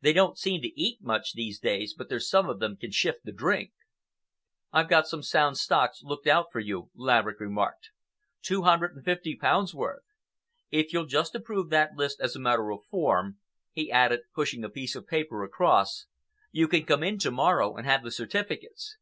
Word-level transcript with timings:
They 0.00 0.12
don't 0.12 0.36
seem 0.36 0.62
to 0.62 0.80
eat 0.80 1.00
much 1.00 1.34
these 1.34 1.60
days, 1.60 1.94
but 1.96 2.08
there's 2.08 2.28
some 2.28 2.48
of 2.48 2.58
them 2.58 2.76
can 2.76 2.90
shift 2.90 3.20
the 3.24 3.30
drink." 3.30 3.70
"I've 4.72 4.88
got 4.88 5.06
some 5.06 5.22
sound 5.22 5.58
stocks 5.58 6.02
looked 6.02 6.26
out 6.26 6.46
for 6.50 6.58
you," 6.58 6.90
Laverick 6.96 7.38
remarked, 7.38 7.90
"two 8.42 8.62
hundred 8.62 8.96
and 8.96 9.04
fifty 9.04 9.36
pounds' 9.36 9.72
worth. 9.72 10.02
If 10.72 10.92
you'll 10.92 11.06
just 11.06 11.36
approve 11.36 11.70
that 11.70 11.94
list 11.94 12.20
as 12.20 12.34
a 12.34 12.40
matter 12.40 12.72
of 12.72 12.84
form," 12.86 13.38
he 13.70 13.92
added, 13.92 14.22
pushing 14.34 14.64
a 14.64 14.68
piece 14.68 14.96
of 14.96 15.06
paper 15.06 15.44
across, 15.44 16.06
"you 16.50 16.66
can 16.66 16.84
come 16.84 17.04
in 17.04 17.18
to 17.20 17.30
morrow 17.30 17.76
and 17.76 17.86
have 17.86 18.02
the 18.02 18.10
certificates. 18.10 18.96